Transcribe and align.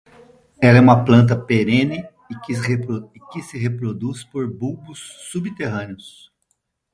Ela 0.59 0.79
é 0.79 0.81
uma 0.81 1.05
planta 1.05 1.39
perene 1.39 1.99
e 2.27 2.35
que 2.45 3.41
se 3.43 3.57
reproduz 3.59 4.23
por 4.23 4.51
bulbos 4.51 4.97
subterrâneos. 5.29 6.33